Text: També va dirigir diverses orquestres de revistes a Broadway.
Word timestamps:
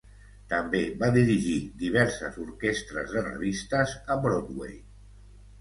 També 0.53 0.79
va 1.01 1.09
dirigir 1.17 1.57
diverses 1.83 2.39
orquestres 2.45 3.13
de 3.19 3.23
revistes 3.29 3.95
a 4.17 4.21
Broadway. 4.25 4.77